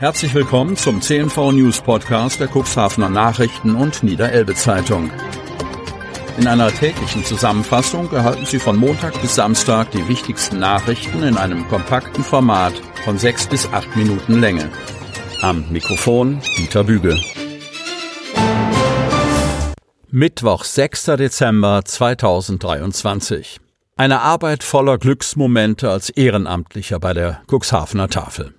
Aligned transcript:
Herzlich 0.00 0.32
willkommen 0.32 0.78
zum 0.78 1.02
CNV 1.02 1.52
News 1.52 1.82
Podcast 1.82 2.40
der 2.40 2.48
Cuxhavener 2.48 3.10
Nachrichten 3.10 3.74
und 3.74 4.02
Niederelbe 4.02 4.54
Zeitung. 4.54 5.10
In 6.38 6.46
einer 6.46 6.72
täglichen 6.72 7.22
Zusammenfassung 7.22 8.10
erhalten 8.10 8.46
Sie 8.46 8.58
von 8.58 8.78
Montag 8.78 9.20
bis 9.20 9.34
Samstag 9.34 9.90
die 9.90 10.08
wichtigsten 10.08 10.58
Nachrichten 10.58 11.22
in 11.22 11.36
einem 11.36 11.68
kompakten 11.68 12.24
Format 12.24 12.72
von 13.04 13.18
sechs 13.18 13.46
bis 13.46 13.70
acht 13.74 13.94
Minuten 13.94 14.40
Länge. 14.40 14.70
Am 15.42 15.66
Mikrofon 15.70 16.40
Dieter 16.56 16.84
Bügel. 16.84 17.20
Mittwoch, 20.08 20.64
6. 20.64 21.04
Dezember 21.18 21.84
2023. 21.84 23.60
Eine 23.98 24.22
Arbeit 24.22 24.64
voller 24.64 24.96
Glücksmomente 24.96 25.90
als 25.90 26.08
Ehrenamtlicher 26.08 26.98
bei 26.98 27.12
der 27.12 27.42
Cuxhavener 27.48 28.08
Tafel. 28.08 28.54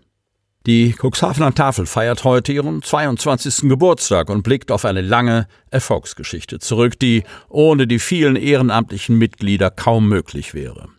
Die 0.67 0.93
Cuxhavener 0.93 1.55
Tafel 1.55 1.87
feiert 1.87 2.23
heute 2.23 2.53
ihren 2.53 2.83
22. 2.83 3.67
Geburtstag 3.67 4.29
und 4.29 4.43
blickt 4.43 4.71
auf 4.71 4.85
eine 4.85 5.01
lange 5.01 5.47
Erfolgsgeschichte 5.71 6.59
zurück, 6.59 6.99
die 6.99 7.23
ohne 7.49 7.87
die 7.87 7.97
vielen 7.97 8.35
ehrenamtlichen 8.35 9.17
Mitglieder 9.17 9.71
kaum 9.71 10.07
möglich 10.07 10.53
wäre. 10.53 10.89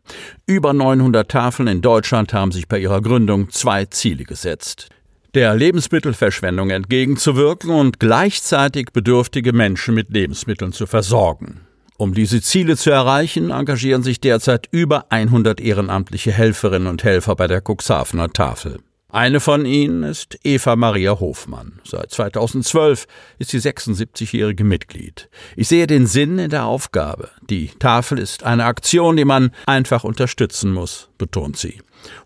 Über 0.47 0.73
900 0.73 1.31
Tafeln 1.31 1.69
in 1.69 1.81
Deutschland 1.81 2.35
haben 2.35 2.51
sich 2.51 2.67
bei 2.67 2.81
ihrer 2.81 3.01
Gründung 3.03 3.51
zwei 3.51 3.85
Ziele 3.85 4.25
gesetzt. 4.25 4.89
Der 5.35 5.55
Lebensmittelverschwendung 5.55 6.71
entgegenzuwirken 6.71 7.71
und 7.71 8.01
gleichzeitig 8.01 8.89
bedürftige 8.93 9.53
Menschen 9.53 9.95
mit 9.95 10.11
Lebensmitteln 10.11 10.73
zu 10.73 10.89
versorgen. 10.89 11.61
Um 11.97 12.15
diese 12.15 12.43
Ziele 12.43 12.77
zu 12.77 12.91
erreichen, 12.91 13.51
engagieren 13.51 14.03
sich 14.03 14.21
derzeit 14.21 14.67
über 14.73 15.07
100 15.11 15.61
ehrenamtliche 15.61 16.33
Helferinnen 16.33 16.89
und 16.89 17.05
Helfer 17.05 17.37
bei 17.37 17.47
der 17.47 17.63
Cuxhavener 17.65 18.33
Tafel. 18.33 18.81
Eine 19.15 19.41
von 19.41 19.67
ihnen 19.67 20.05
ist 20.05 20.39
Eva 20.43 20.75
Maria 20.75 21.21
Hofmann. 21.21 21.81
Seit 21.85 22.11
2012 22.13 23.07
ist 23.39 23.51
sie 23.51 23.59
76-jährige 23.59 24.65
Mitglied. 24.65 25.29
Ich 25.55 25.69
sehe 25.69 25.87
den 25.87 26.07
Sinn 26.07 26.39
in 26.39 26.49
der 26.49 26.65
Aufgabe. 26.65 27.29
Die 27.43 27.69
Tafel 27.79 28.19
ist 28.19 28.43
eine 28.43 28.65
Aktion, 28.65 29.19
die 29.19 29.27
man 29.27 29.51
einfach 29.67 30.05
unterstützen 30.05 30.73
muss, 30.73 31.11
betont 31.19 31.59
sie. 31.59 31.79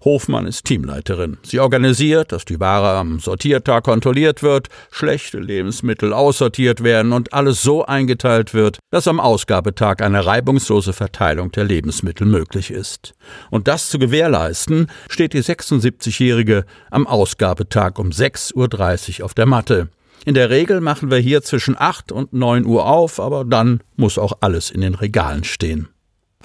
Hofmann 0.04 0.46
ist 0.46 0.64
Teamleiterin. 0.64 1.38
Sie 1.42 1.60
organisiert, 1.60 2.32
dass 2.32 2.44
die 2.44 2.60
Ware 2.60 2.96
am 2.98 3.18
Sortiertag 3.18 3.84
kontrolliert 3.84 4.42
wird, 4.42 4.68
schlechte 4.90 5.38
Lebensmittel 5.38 6.12
aussortiert 6.12 6.82
werden 6.82 7.12
und 7.12 7.32
alles 7.32 7.62
so 7.62 7.84
eingeteilt 7.84 8.54
wird, 8.54 8.78
dass 8.90 9.08
am 9.08 9.20
Ausgabetag 9.20 10.02
eine 10.02 10.26
reibungslose 10.26 10.92
Verteilung 10.92 11.52
der 11.52 11.64
Lebensmittel 11.64 12.26
möglich 12.26 12.70
ist. 12.70 13.14
Und 13.50 13.68
das 13.68 13.88
zu 13.88 13.98
gewährleisten, 13.98 14.88
steht 15.08 15.32
die 15.32 15.42
76-Jährige 15.42 16.64
am 16.90 17.06
Ausgabetag 17.06 17.98
um 17.98 18.10
6.30 18.10 19.20
Uhr 19.20 19.24
auf 19.24 19.34
der 19.34 19.46
Matte. 19.46 19.88
In 20.24 20.34
der 20.34 20.50
Regel 20.50 20.80
machen 20.80 21.10
wir 21.10 21.18
hier 21.18 21.42
zwischen 21.42 21.76
8 21.78 22.10
und 22.10 22.32
9 22.32 22.66
Uhr 22.66 22.84
auf, 22.86 23.20
aber 23.20 23.44
dann 23.44 23.80
muss 23.94 24.18
auch 24.18 24.38
alles 24.40 24.70
in 24.70 24.80
den 24.80 24.96
Regalen 24.96 25.44
stehen. 25.44 25.88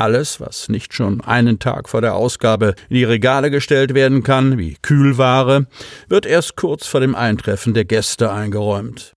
Alles, 0.01 0.39
was 0.41 0.67
nicht 0.67 0.95
schon 0.95 1.21
einen 1.21 1.59
Tag 1.59 1.87
vor 1.87 2.01
der 2.01 2.15
Ausgabe 2.15 2.73
in 2.89 2.95
die 2.95 3.03
Regale 3.03 3.51
gestellt 3.51 3.93
werden 3.93 4.23
kann, 4.23 4.57
wie 4.57 4.75
Kühlware, 4.81 5.67
wird 6.09 6.25
erst 6.25 6.55
kurz 6.55 6.87
vor 6.87 7.01
dem 7.01 7.13
Eintreffen 7.13 7.75
der 7.75 7.85
Gäste 7.85 8.31
eingeräumt. 8.31 9.13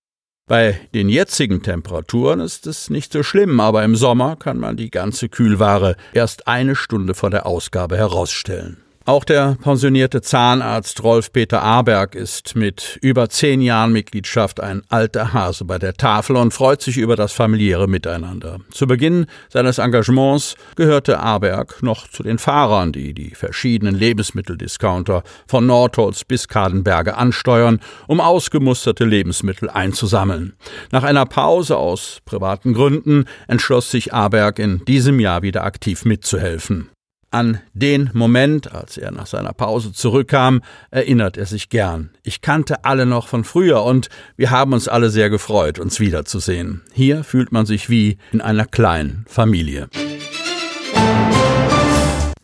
Bei 0.46 0.78
den 0.92 1.08
jetzigen 1.08 1.62
Temperaturen 1.62 2.41
ist 2.41 2.66
es 2.66 2.91
nicht 2.91 3.14
so 3.14 3.22
schlimm, 3.22 3.60
aber 3.60 3.82
im 3.82 3.96
Sommer 3.96 4.36
kann 4.36 4.58
man 4.58 4.76
die 4.76 4.91
ganze 4.91 5.30
Kühlware 5.30 5.96
erst 6.12 6.48
eine 6.48 6.76
Stunde 6.76 7.14
vor 7.14 7.30
der 7.30 7.46
Ausgabe 7.46 7.96
herausstellen. 7.96 8.83
Auch 9.06 9.24
der 9.24 9.58
pensionierte 9.62 10.22
Zahnarzt 10.22 11.02
Rolf-Peter 11.02 11.62
Aberg 11.62 12.14
ist 12.14 12.56
mit 12.56 12.98
über 13.02 13.28
zehn 13.28 13.60
Jahren 13.60 13.92
Mitgliedschaft 13.92 14.60
ein 14.60 14.80
alter 14.88 15.34
Hase 15.34 15.66
bei 15.66 15.78
der 15.78 15.92
Tafel 15.92 16.36
und 16.36 16.55
freut 16.55 16.80
sich 16.80 16.97
über 16.97 17.14
das 17.14 17.34
familiäre 17.34 17.86
Miteinander. 17.86 18.60
Zu 18.70 18.86
Beginn 18.86 19.27
seines 19.50 19.77
Engagements 19.77 20.56
gehörte 20.76 21.20
Aberg 21.20 21.82
noch 21.82 22.09
zu 22.09 22.22
den 22.22 22.38
Fahrern, 22.38 22.92
die 22.92 23.12
die 23.12 23.34
verschiedenen 23.34 23.94
Lebensmitteldiscounter 23.94 25.22
von 25.47 25.66
Nordholz 25.66 26.25
bis 26.25 26.48
Kadenberge 26.48 27.19
ansteuern, 27.19 27.81
um 28.06 28.22
ausgemusterte 28.22 29.04
Lebensmittel 29.04 29.69
einzusammeln. 29.69 30.54
Nach 30.92 31.03
einer 31.03 31.26
Pause 31.26 31.76
aus 31.76 32.21
privaten 32.25 32.72
Gründen 32.72 33.26
entschloss 33.48 33.91
sich 33.91 34.15
Aberg 34.15 34.59
in 34.59 34.82
diesem 34.86 35.21
Jahr 35.21 35.42
wieder 35.42 35.62
aktiv 35.65 36.06
mitzuhelfen. 36.06 36.88
An 37.34 37.59
den 37.72 38.11
Moment, 38.12 38.72
als 38.72 38.97
er 38.97 39.11
nach 39.11 39.27
seiner 39.27 39.53
Pause 39.53 39.93
zurückkam, 39.93 40.62
erinnert 40.93 41.37
er 41.37 41.47
sich 41.47 41.69
gern. 41.69 42.11
Ich 42.22 42.43
kannte 42.43 42.84
alle 42.84 43.06
noch 43.06 43.27
von 43.27 43.43
früher 43.43 43.83
und 43.83 44.09
wir 44.37 44.53
haben 44.53 44.72
uns 44.72 44.87
alle 44.87 45.11
sehr 45.11 45.31
gefreut, 45.31 45.81
uns 45.81 45.99
wiederzusehen. 45.99 46.83
Hier 46.93 47.25
fühlt 47.25 47.50
man 47.50 47.67
sich 47.67 47.91
wie 47.91 48.19
in 48.31 48.41
einer 48.41 48.67
kleinen 48.67 49.25
Familie. 49.27 49.89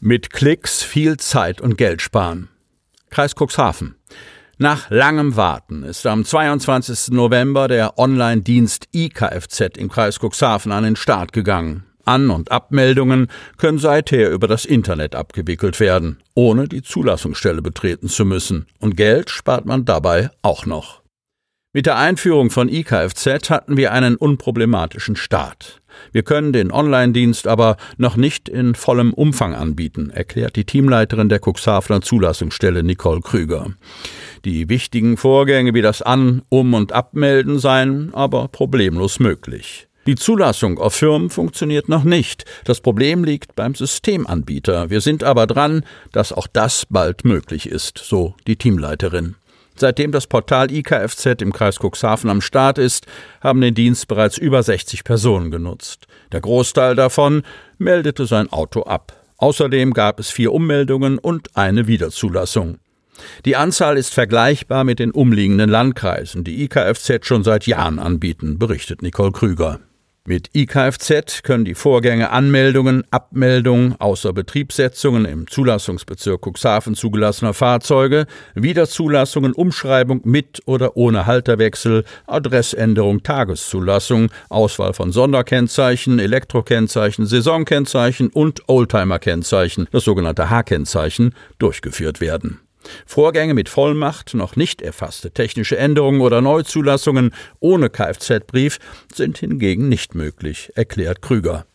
Mit 0.01 0.31
Klicks 0.31 0.83
viel 0.83 1.19
Zeit 1.19 1.61
und 1.61 1.79
Geld 1.79 2.03
sparen. 2.03 2.49
Kreis 3.11 3.37
Cuxhaven. 3.37 3.95
Nach 4.59 4.91
langem 4.91 5.37
Warten 5.37 5.85
ist 5.85 6.05
am 6.05 6.25
22. 6.25 7.13
November 7.13 7.69
der 7.69 7.97
Online-Dienst 7.97 8.89
IKFZ 8.93 9.77
im 9.77 9.89
Kreis 9.89 10.19
Cuxhaven 10.19 10.73
an 10.73 10.83
den 10.83 10.97
Start 10.97 11.33
gegangen. 11.33 11.85
An- 12.05 12.31
und 12.31 12.51
Abmeldungen 12.51 13.29
können 13.57 13.79
seither 13.79 14.31
über 14.31 14.49
das 14.49 14.65
Internet 14.65 15.15
abgewickelt 15.15 15.81
werden, 15.81 16.19
ohne 16.35 16.69
die 16.69 16.83
Zulassungsstelle 16.83 17.63
betreten 17.63 18.09
zu 18.09 18.25
müssen. 18.25 18.67
Und 18.79 18.97
Geld 18.97 19.31
spart 19.31 19.67
man 19.67 19.85
dabei 19.85 20.31
auch 20.43 20.67
noch. 20.67 21.01
Mit 21.73 21.87
der 21.87 21.97
Einführung 21.97 22.51
von 22.51 22.69
IKFZ 22.69 23.49
hatten 23.49 23.77
wir 23.77 23.93
einen 23.93 24.17
unproblematischen 24.17 25.15
Start. 25.15 25.81
Wir 26.11 26.25
können 26.25 26.53
den 26.53 26.73
Online-Dienst 26.73 27.47
aber 27.47 27.77
noch 27.97 28.17
nicht 28.17 28.49
in 28.49 28.75
vollem 28.75 29.13
Umfang 29.13 29.55
anbieten, 29.55 30.11
erklärt 30.11 30.57
die 30.57 30.65
Teamleiterin 30.65 31.29
der 31.29 31.39
Cuxhavener 31.39 32.01
Zulassungsstelle 32.01 32.83
Nicole 32.83 33.21
Krüger. 33.21 33.69
Die 34.45 34.69
wichtigen 34.69 35.17
Vorgänge 35.17 35.73
wie 35.73 35.83
das 35.83 36.03
An-, 36.03 36.43
Um- 36.49 36.75
und 36.75 36.93
Abmelden 36.93 37.61
seien 37.61 38.13
aber 38.15 38.49
problemlos 38.49 39.21
möglich. 39.21 39.87
Die 40.07 40.15
Zulassung 40.15 40.79
auf 40.79 40.95
Firmen 40.95 41.29
funktioniert 41.29 41.89
noch 41.89 42.05
nicht. 42.05 42.45
Das 42.65 42.81
Problem 42.81 43.23
liegt 43.23 43.55
beim 43.55 43.75
Systemanbieter. 43.75 44.89
Wir 44.89 45.03
sind 45.03 45.23
aber 45.23 45.47
dran, 45.47 45.85
dass 46.13 46.33
auch 46.33 46.47
das 46.47 46.87
bald 46.89 47.25
möglich 47.25 47.69
ist, 47.69 47.99
so 47.99 48.35
die 48.47 48.57
Teamleiterin. 48.57 49.37
Seitdem 49.77 50.11
das 50.11 50.27
Portal 50.27 50.71
IKFZ 50.71 51.43
im 51.43 51.53
Kreis 51.53 51.79
Cuxhaven 51.79 52.31
am 52.31 52.41
Start 52.41 52.79
ist, 52.79 53.07
haben 53.43 53.61
den 53.61 53.75
Dienst 53.75 54.09
bereits 54.09 54.39
über 54.39 54.63
60 54.63 55.05
Personen 55.05 55.51
genutzt. 55.51 56.07
Der 56.33 56.41
Großteil 56.41 56.95
davon 56.95 57.43
meldete 57.79 58.27
sein 58.27 58.51
Auto 58.51 58.83
ab. 58.83 59.15
Außerdem 59.37 59.95
gab 59.95 60.21
es 60.21 60.31
vier 60.31 60.53
Ummeldungen 60.53 61.19
und 61.19 61.57
eine 61.57 61.87
Wiederzulassung. 61.87 62.79
Die 63.45 63.57
Anzahl 63.57 63.97
ist 63.99 64.15
vergleichbar 64.15 64.85
mit 64.85 64.99
den 64.99 65.11
umliegenden 65.11 65.69
Landkreisen, 65.69 66.45
die 66.45 66.63
IKFZ 66.65 67.27
schon 67.27 67.45
seit 67.45 67.67
Jahren 67.67 67.99
anbieten, 67.99 68.59
berichtet 68.59 69.03
Nicole 69.03 69.33
Krüger. 69.33 69.81
Mit 70.31 70.51
IKFZ 70.55 71.43
können 71.43 71.65
die 71.65 71.75
Vorgänge 71.75 72.31
Anmeldungen, 72.31 73.03
Abmeldungen, 73.11 73.97
Außerbetriebssetzungen 74.01 75.25
im 75.25 75.49
Zulassungsbezirk 75.49 76.47
Cuxhaven 76.47 76.95
zugelassener 76.95 77.53
Fahrzeuge, 77.53 78.29
Wiederzulassungen, 78.55 79.53
Umschreibung 79.53 80.21
mit 80.23 80.61
oder 80.67 80.97
ohne 80.97 81.27
Halterwechsel, 81.27 82.05
Adressänderung, 82.29 83.25
Tageszulassung, 83.25 84.31
Auswahl 84.49 84.95
von 84.95 85.11
Sonderkennzeichen, 85.11 86.21
Elektrokennzeichen, 86.21 87.27
Saisonkennzeichen 87.27 88.29
und 88.29 88.69
Oldtimer-Kennzeichen, 88.69 89.89
das 89.91 90.05
sogenannte 90.05 90.49
H-Kennzeichen, 90.49 91.35
durchgeführt 91.59 92.21
werden. 92.21 92.61
Vorgänge 93.07 93.55
mit 93.55 93.69
Vollmacht, 93.69 94.35
noch 94.35 94.57
nicht 94.57 94.83
erfasste 94.83 95.31
technische 95.31 95.77
Änderungen 95.77 96.21
oder 96.21 96.41
Neuzulassungen 96.41 97.35
ohne 97.61 97.91
Kfz-Brief 97.91 98.79
sind 99.15 99.39
hingegen 99.39 99.89
nicht 99.89 100.15
möglich, 100.15 100.73
erklärt 100.75 101.23
Krüger. 101.23 101.67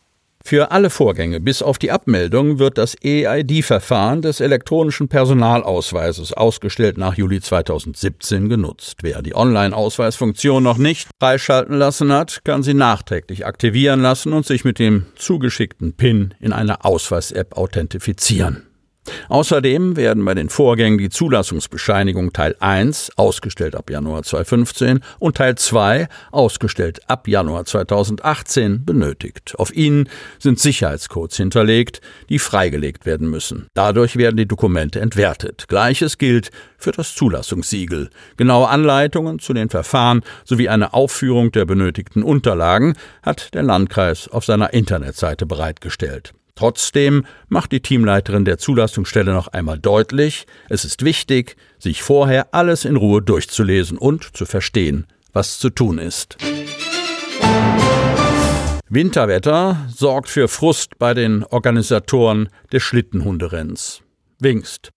Für 0.46 0.70
alle 0.70 0.90
Vorgänge 0.90 1.40
bis 1.40 1.60
auf 1.60 1.76
die 1.76 1.90
Abmeldung 1.90 2.60
wird 2.60 2.78
das 2.78 2.94
EID-Verfahren 3.02 4.22
des 4.22 4.38
elektronischen 4.38 5.08
Personalausweises 5.08 6.32
ausgestellt 6.32 6.98
nach 6.98 7.16
Juli 7.16 7.40
2017 7.40 8.48
genutzt. 8.48 8.98
Wer 9.02 9.22
die 9.22 9.34
Online-Ausweisfunktion 9.34 10.62
noch 10.62 10.78
nicht 10.78 11.08
freischalten 11.18 11.76
lassen 11.76 12.12
hat, 12.12 12.42
kann 12.44 12.62
sie 12.62 12.74
nachträglich 12.74 13.44
aktivieren 13.44 14.02
lassen 14.02 14.32
und 14.32 14.46
sich 14.46 14.64
mit 14.64 14.78
dem 14.78 15.06
zugeschickten 15.16 15.94
PIN 15.94 16.32
in 16.38 16.52
einer 16.52 16.86
Ausweis-App 16.86 17.56
authentifizieren. 17.56 18.62
Außerdem 19.28 19.96
werden 19.96 20.24
bei 20.24 20.34
den 20.34 20.48
Vorgängen 20.48 20.98
die 20.98 21.10
Zulassungsbescheinigung 21.10 22.32
Teil 22.32 22.56
1, 22.60 23.12
ausgestellt 23.16 23.74
ab 23.74 23.90
Januar 23.90 24.22
2015, 24.22 25.00
und 25.18 25.36
Teil 25.36 25.56
2, 25.56 26.08
ausgestellt 26.30 27.00
ab 27.08 27.28
Januar 27.28 27.64
2018, 27.64 28.84
benötigt. 28.84 29.54
Auf 29.58 29.74
ihnen 29.74 30.08
sind 30.38 30.58
Sicherheitscodes 30.58 31.36
hinterlegt, 31.36 32.00
die 32.28 32.38
freigelegt 32.38 33.06
werden 33.06 33.28
müssen. 33.28 33.66
Dadurch 33.74 34.16
werden 34.16 34.36
die 34.36 34.48
Dokumente 34.48 35.00
entwertet. 35.00 35.66
Gleiches 35.68 36.18
gilt 36.18 36.50
für 36.78 36.92
das 36.92 37.14
Zulassungssiegel. 37.14 38.10
Genaue 38.36 38.68
Anleitungen 38.68 39.38
zu 39.38 39.52
den 39.52 39.70
Verfahren 39.70 40.22
sowie 40.44 40.68
eine 40.68 40.94
Aufführung 40.94 41.52
der 41.52 41.64
benötigten 41.64 42.22
Unterlagen 42.22 42.94
hat 43.22 43.54
der 43.54 43.62
Landkreis 43.62 44.28
auf 44.28 44.44
seiner 44.44 44.72
Internetseite 44.72 45.46
bereitgestellt. 45.46 46.35
Trotzdem 46.56 47.26
macht 47.48 47.70
die 47.70 47.82
Teamleiterin 47.82 48.46
der 48.46 48.56
Zulassungsstelle 48.56 49.32
noch 49.32 49.48
einmal 49.48 49.78
deutlich, 49.78 50.46
es 50.70 50.86
ist 50.86 51.04
wichtig, 51.04 51.56
sich 51.78 52.02
vorher 52.02 52.54
alles 52.54 52.86
in 52.86 52.96
Ruhe 52.96 53.20
durchzulesen 53.20 53.98
und 53.98 54.36
zu 54.36 54.46
verstehen, 54.46 55.06
was 55.32 55.58
zu 55.58 55.68
tun 55.68 55.98
ist. 55.98 56.38
Winterwetter 58.88 59.86
sorgt 59.94 60.30
für 60.30 60.48
Frust 60.48 60.98
bei 60.98 61.12
den 61.12 61.44
Organisatoren 61.44 62.48
des 62.72 62.82
Schlittenhunderenns. 62.82 64.00
Wingst. 64.38 64.90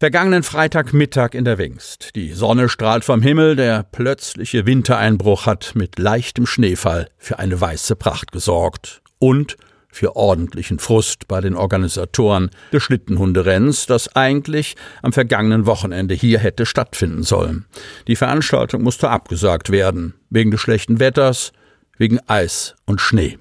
Vergangenen 0.00 0.42
Freitagmittag 0.42 1.34
in 1.34 1.44
der 1.44 1.58
Wingst. 1.58 2.16
Die 2.16 2.32
Sonne 2.32 2.68
strahlt 2.68 3.04
vom 3.04 3.22
Himmel, 3.22 3.54
der 3.54 3.84
plötzliche 3.84 4.66
Wintereinbruch 4.66 5.46
hat 5.46 5.76
mit 5.76 6.00
leichtem 6.00 6.44
Schneefall 6.44 7.08
für 7.18 7.38
eine 7.38 7.60
weiße 7.60 7.94
Pracht 7.94 8.32
gesorgt. 8.32 9.00
Und 9.20 9.56
für 9.92 10.16
ordentlichen 10.16 10.80
Frust 10.80 11.28
bei 11.28 11.40
den 11.40 11.54
Organisatoren 11.54 12.50
des 12.72 12.82
Schlittenhunderenns, 12.82 13.86
das 13.86 14.16
eigentlich 14.16 14.74
am 15.02 15.12
vergangenen 15.12 15.66
Wochenende 15.66 16.14
hier 16.14 16.40
hätte 16.40 16.66
stattfinden 16.66 17.22
sollen. 17.22 17.66
Die 18.08 18.16
Veranstaltung 18.16 18.82
musste 18.82 19.10
abgesagt 19.10 19.70
werden, 19.70 20.14
wegen 20.30 20.50
des 20.50 20.60
schlechten 20.60 20.98
Wetters, 20.98 21.52
wegen 21.98 22.18
Eis 22.26 22.74
und 22.86 23.00
Schnee. 23.00 23.38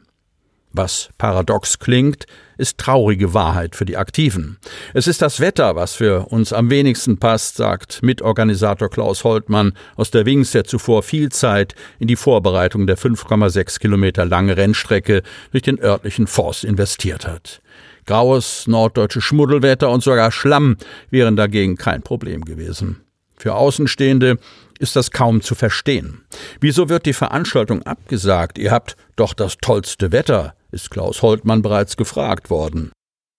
Was 0.74 1.10
paradox 1.18 1.80
klingt, 1.80 2.26
ist 2.58 2.78
traurige 2.78 3.34
Wahrheit 3.34 3.76
für 3.76 3.84
die 3.84 3.98
Aktiven. 3.98 4.58
Es 4.94 5.08
ist 5.08 5.22
das 5.22 5.42
Wetter, 5.42 5.76
was 5.76 5.96
für 5.96 6.28
uns 6.28 6.54
am 6.54 6.70
wenigsten 6.70 7.18
passt, 7.18 7.58
sagt 7.58 8.02
Mitorganisator 8.04 8.90
Klaus 8.90 9.26
Holtmann 9.26 9.74
aus 9.98 10.12
der 10.12 10.26
Wings, 10.26 10.52
der 10.52 10.64
zuvor 10.64 11.04
viel 11.04 11.30
Zeit 11.30 11.76
in 12.00 12.08
die 12.08 12.16
Vorbereitung 12.16 12.88
der 12.88 12.98
5,6 12.98 13.80
Kilometer 13.80 14.24
lange 14.24 14.56
Rennstrecke 14.56 15.24
durch 15.52 15.64
den 15.64 15.80
örtlichen 15.80 16.28
Forst 16.28 16.64
investiert 16.64 17.28
hat. 17.28 17.62
Graues 18.06 18.66
norddeutsches 18.68 19.26
Schmuddelwetter 19.26 19.90
und 19.90 20.04
sogar 20.04 20.32
Schlamm 20.32 20.78
wären 21.10 21.36
dagegen 21.36 21.76
kein 21.76 22.02
Problem 22.02 22.46
gewesen. 22.46 23.02
Für 23.36 23.56
Außenstehende 23.56 24.38
ist 24.80 24.96
das 24.96 25.12
kaum 25.12 25.42
zu 25.42 25.56
verstehen. 25.56 26.22
Wieso 26.60 26.90
wird 26.90 27.06
die 27.06 27.14
Veranstaltung 27.14 27.84
abgesagt? 27.84 28.58
Ihr 28.58 28.72
habt 28.72 28.98
doch 29.16 29.34
das 29.34 29.58
tollste 29.58 30.12
Wetter, 30.12 30.56
ist 30.72 30.92
Klaus 30.92 31.22
Holtmann 31.22 31.62
bereits 31.62 31.98
gefragt 31.98 32.50
worden. 32.50 32.92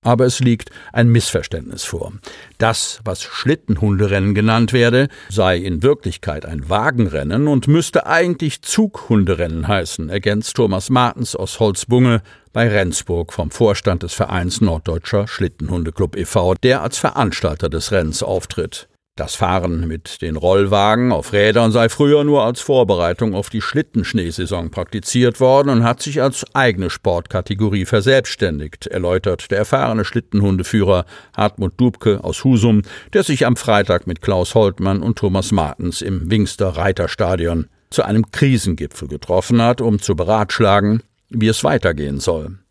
Aber 0.04 0.26
es 0.26 0.40
liegt 0.40 0.70
ein 0.92 1.10
Missverständnis 1.10 1.84
vor. 1.84 2.12
Das, 2.58 3.00
was 3.04 3.22
Schlittenhunderennen 3.22 4.34
genannt 4.34 4.72
werde, 4.72 5.08
sei 5.28 5.56
in 5.58 5.84
Wirklichkeit 5.84 6.44
ein 6.44 6.68
Wagenrennen 6.68 7.46
und 7.46 7.68
müsste 7.68 8.06
eigentlich 8.06 8.62
Zughunderennen 8.62 9.68
heißen, 9.68 10.08
ergänzt 10.08 10.56
Thomas 10.56 10.90
Martens 10.90 11.36
aus 11.36 11.60
Holzbunge 11.60 12.20
bei 12.52 12.68
Rendsburg 12.68 13.32
vom 13.32 13.52
Vorstand 13.52 14.02
des 14.02 14.12
Vereins 14.12 14.60
Norddeutscher 14.60 15.28
Schlittenhundeclub 15.28 16.16
e.V., 16.16 16.54
der 16.54 16.82
als 16.82 16.98
Veranstalter 16.98 17.68
des 17.68 17.92
Rennens 17.92 18.24
auftritt. 18.24 18.88
Das 19.14 19.34
Fahren 19.34 19.86
mit 19.86 20.22
den 20.22 20.36
Rollwagen 20.36 21.12
auf 21.12 21.34
Rädern 21.34 21.70
sei 21.70 21.90
früher 21.90 22.24
nur 22.24 22.44
als 22.44 22.62
Vorbereitung 22.62 23.34
auf 23.34 23.50
die 23.50 23.60
Schlittenschneesaison 23.60 24.70
praktiziert 24.70 25.38
worden 25.38 25.68
und 25.68 25.84
hat 25.84 26.00
sich 26.00 26.22
als 26.22 26.46
eigene 26.54 26.88
Sportkategorie 26.88 27.84
verselbstständigt, 27.84 28.86
erläutert 28.86 29.50
der 29.50 29.58
erfahrene 29.58 30.06
Schlittenhundeführer 30.06 31.04
Hartmut 31.36 31.78
Dubke 31.78 32.24
aus 32.24 32.42
Husum, 32.42 32.82
der 33.12 33.22
sich 33.22 33.44
am 33.44 33.56
Freitag 33.56 34.06
mit 34.06 34.22
Klaus 34.22 34.54
Holtmann 34.54 35.02
und 35.02 35.18
Thomas 35.18 35.52
Martens 35.52 36.00
im 36.00 36.30
Wingster 36.30 36.68
Reiterstadion 36.68 37.66
zu 37.90 38.04
einem 38.04 38.30
Krisengipfel 38.30 39.08
getroffen 39.08 39.60
hat, 39.60 39.82
um 39.82 40.00
zu 40.00 40.16
beratschlagen, 40.16 41.02
wie 41.28 41.48
es 41.48 41.62
weitergehen 41.64 42.18
soll. 42.18 42.61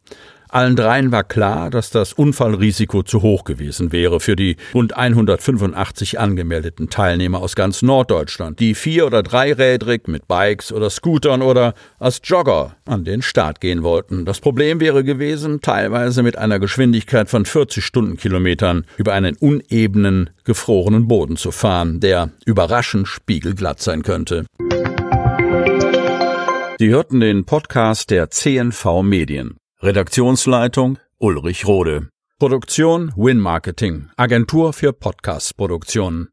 Allen 0.52 0.76
dreien 0.76 1.14
war 1.14 1.24
klar, 1.24 1.70
dass 1.70 1.92
das 1.92 2.12
Unfallrisiko 2.12 3.04
zu 3.04 3.22
hoch 3.22 3.46
gewesen 3.46 3.94
wäre 3.94 4.20
für 4.20 4.36
die 4.36 4.58
rund 4.74 4.98
185 4.98 6.20
angemeldeten 6.20 6.90
Teilnehmer 6.90 7.40
aus 7.40 7.56
ganz 7.56 7.82
Norddeutschland, 7.82 8.60
die 8.60 8.76
vier- 8.76 9.06
oder 9.06 9.24
dreirädrig 9.24 10.10
mit 10.10 10.28
Bikes 10.28 10.74
oder 10.74 10.90
Scootern 10.90 11.42
oder 11.42 11.74
als 12.00 12.20
Jogger 12.26 12.76
an 12.84 13.06
den 13.06 13.22
Start 13.22 13.62
gehen 13.62 13.82
wollten. 13.82 14.26
Das 14.26 14.42
Problem 14.42 14.82
wäre 14.82 15.06
gewesen, 15.06 15.62
teilweise 15.62 16.22
mit 16.22 16.38
einer 16.38 16.60
Geschwindigkeit 16.60 17.30
von 17.30 17.46
40 17.46 17.86
Stundenkilometern 17.86 18.86
über 18.98 19.14
einen 19.14 19.38
unebenen, 19.38 20.32
gefrorenen 20.44 21.08
Boden 21.08 21.38
zu 21.38 21.52
fahren, 21.52 22.02
der 22.02 22.30
überraschend 22.46 23.08
spiegelglatt 23.08 23.80
sein 23.80 24.04
könnte. 24.04 24.46
Sie 26.78 26.90
hörten 26.90 27.22
den 27.22 27.46
Podcast 27.46 28.10
der 28.10 28.32
CNV 28.32 29.02
Medien. 29.02 29.61
Redaktionsleitung 29.84 31.00
Ulrich 31.18 31.66
Rode. 31.66 32.10
Produktion 32.38 33.12
Win 33.16 33.40
Marketing, 33.40 34.12
Agentur 34.16 34.74
für 34.74 34.94
Podcast-Produktionen. 34.94 36.30